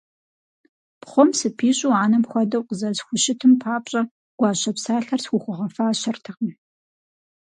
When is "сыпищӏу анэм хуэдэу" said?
1.39-2.65